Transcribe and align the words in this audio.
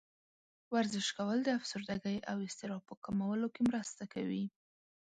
ورزش 0.73 1.07
کول 1.17 1.39
د 1.43 1.49
افسردګۍ 1.59 2.17
او 2.31 2.37
اضطراب 2.45 2.81
په 2.89 2.95
کمولو 3.05 3.47
کې 3.53 3.61
مرسته 3.69 4.03
کوي. 4.13 4.45